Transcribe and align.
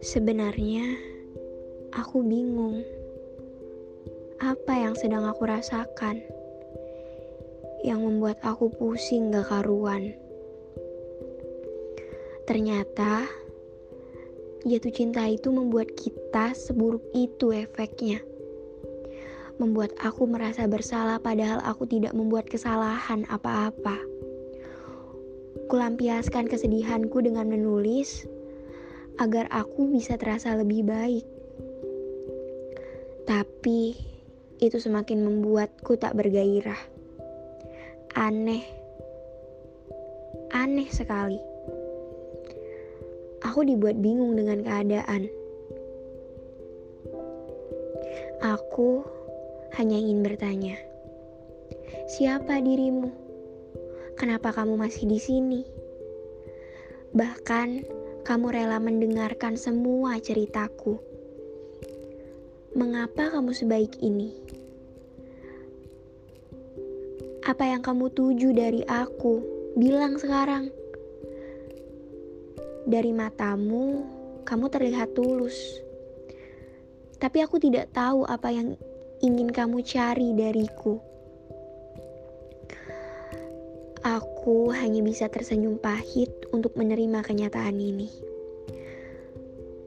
Sebenarnya, 0.00 0.96
aku 1.92 2.24
bingung 2.24 2.80
apa 4.40 4.72
yang 4.80 4.96
sedang 4.96 5.28
aku 5.28 5.44
rasakan 5.44 6.24
yang 7.84 8.00
membuat 8.00 8.40
aku 8.40 8.72
pusing 8.72 9.28
gak 9.28 9.52
karuan. 9.52 10.16
Ternyata, 12.48 13.28
jatuh 14.64 14.94
cinta 14.96 15.28
itu 15.28 15.52
membuat 15.52 15.92
kita 15.92 16.56
seburuk 16.56 17.04
itu 17.12 17.52
efeknya. 17.52 18.31
Membuat 19.60 19.92
aku 20.00 20.24
merasa 20.28 20.64
bersalah 20.64 21.20
padahal 21.20 21.60
aku 21.64 21.84
tidak 21.88 22.16
membuat 22.16 22.48
kesalahan 22.48 23.28
apa-apa. 23.28 24.00
Kulampiaskan 25.68 26.48
kesedihanku 26.48 27.20
dengan 27.24 27.48
menulis, 27.48 28.28
agar 29.20 29.48
aku 29.52 29.92
bisa 29.92 30.16
terasa 30.16 30.56
lebih 30.56 30.86
baik. 30.88 31.26
Tapi 33.28 33.94
itu 34.62 34.78
semakin 34.78 35.26
membuatku 35.26 35.98
tak 35.98 36.16
bergairah. 36.16 36.78
Aneh, 38.16 38.64
aneh 40.52 40.88
sekali. 40.92 41.40
Aku 43.42 43.66
dibuat 43.66 43.98
bingung 43.98 44.38
dengan 44.38 44.62
keadaan. 44.62 45.26
Aku 48.42 49.02
hanya 49.82 49.98
ingin 49.98 50.22
bertanya, 50.22 50.78
"Siapa 52.06 52.62
dirimu? 52.62 53.10
Kenapa 54.14 54.54
kamu 54.54 54.78
masih 54.78 55.10
di 55.10 55.18
sini?" 55.18 55.66
Bahkan 57.10 57.68
kamu 58.22 58.46
rela 58.54 58.78
mendengarkan 58.78 59.58
semua 59.58 60.22
ceritaku. 60.22 61.02
Mengapa 62.78 63.34
kamu 63.34 63.50
sebaik 63.50 63.98
ini? 63.98 64.30
Apa 67.42 67.66
yang 67.66 67.82
kamu 67.82 68.14
tuju 68.14 68.54
dari 68.54 68.86
aku? 68.86 69.42
Bilang 69.74 70.14
sekarang. 70.14 70.70
Dari 72.86 73.10
matamu, 73.10 74.06
kamu 74.46 74.70
terlihat 74.70 75.10
tulus. 75.18 75.82
Tapi 77.18 77.42
aku 77.42 77.58
tidak 77.58 77.90
tahu 77.90 78.22
apa 78.30 78.54
yang 78.54 78.78
ingin 79.22 79.54
kamu 79.54 79.86
cari 79.86 80.34
dariku. 80.34 80.98
Aku 84.02 84.74
hanya 84.74 84.98
bisa 84.98 85.30
tersenyum 85.30 85.78
pahit 85.78 86.26
untuk 86.50 86.74
menerima 86.74 87.22
kenyataan 87.22 87.78
ini. 87.78 88.10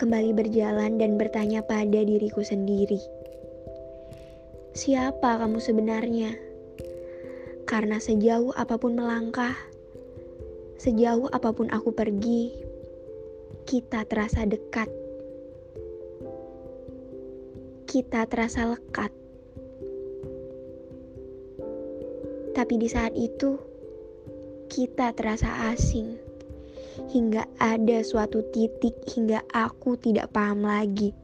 Kembali 0.00 0.32
berjalan 0.32 0.96
dan 0.96 1.20
bertanya 1.20 1.60
pada 1.60 2.00
diriku 2.00 2.40
sendiri. 2.40 2.96
Siapa 4.72 5.44
kamu 5.44 5.60
sebenarnya? 5.60 6.32
Karena 7.68 8.00
sejauh 8.00 8.56
apa 8.56 8.80
pun 8.80 8.96
melangkah, 8.96 9.52
sejauh 10.80 11.28
apa 11.28 11.52
pun 11.52 11.68
aku 11.68 11.92
pergi, 11.92 12.56
kita 13.68 14.08
terasa 14.08 14.48
dekat. 14.48 14.88
Kita 17.88 18.28
terasa 18.28 18.68
lekat. 18.68 19.08
Tapi 22.52 22.74
di 22.76 22.84
saat 22.84 23.16
itu, 23.16 23.56
kita 24.68 25.16
terasa 25.16 25.72
asing 25.72 26.20
hingga 27.08 27.48
ada 27.56 28.04
suatu 28.04 28.44
titik 28.52 28.92
hingga 29.08 29.40
aku 29.56 29.96
tidak 29.96 30.28
paham 30.36 30.68
lagi 30.68 31.16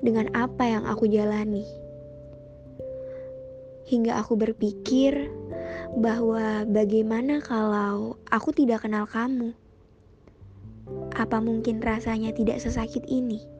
dengan 0.00 0.32
apa 0.32 0.64
yang 0.64 0.88
aku 0.88 1.04
jalani. 1.04 1.68
Hingga 3.92 4.24
aku 4.24 4.40
berpikir 4.40 5.28
bahwa 6.00 6.64
bagaimana 6.64 7.44
kalau 7.44 8.16
aku 8.32 8.56
tidak 8.56 8.88
kenal 8.88 9.04
kamu? 9.04 9.52
Apa 11.12 11.44
mungkin 11.44 11.84
rasanya 11.84 12.32
tidak 12.32 12.56
sesakit 12.64 13.04
ini? 13.04 13.57